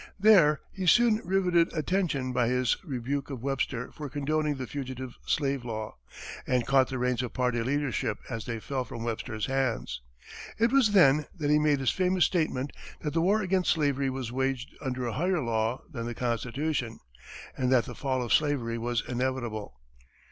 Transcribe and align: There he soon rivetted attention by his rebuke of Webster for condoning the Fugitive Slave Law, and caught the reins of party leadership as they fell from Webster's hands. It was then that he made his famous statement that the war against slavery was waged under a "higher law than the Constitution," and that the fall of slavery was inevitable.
There 0.19 0.61
he 0.71 0.87
soon 0.87 1.21
rivetted 1.23 1.71
attention 1.73 2.33
by 2.33 2.47
his 2.47 2.75
rebuke 2.83 3.29
of 3.29 3.43
Webster 3.43 3.91
for 3.91 4.09
condoning 4.09 4.55
the 4.55 4.65
Fugitive 4.65 5.15
Slave 5.27 5.63
Law, 5.63 5.95
and 6.47 6.65
caught 6.65 6.89
the 6.89 6.97
reins 6.97 7.21
of 7.21 7.33
party 7.33 7.61
leadership 7.61 8.17
as 8.27 8.45
they 8.45 8.59
fell 8.59 8.83
from 8.83 9.03
Webster's 9.03 9.45
hands. 9.45 10.01
It 10.57 10.71
was 10.71 10.93
then 10.93 11.27
that 11.37 11.51
he 11.51 11.59
made 11.59 11.79
his 11.81 11.91
famous 11.91 12.25
statement 12.25 12.71
that 13.01 13.13
the 13.13 13.21
war 13.21 13.43
against 13.43 13.69
slavery 13.73 14.09
was 14.09 14.31
waged 14.31 14.71
under 14.81 15.05
a 15.05 15.13
"higher 15.13 15.39
law 15.39 15.83
than 15.87 16.07
the 16.07 16.15
Constitution," 16.15 16.97
and 17.55 17.71
that 17.71 17.85
the 17.85 17.93
fall 17.93 18.23
of 18.23 18.33
slavery 18.33 18.79
was 18.79 19.03
inevitable. 19.07 19.75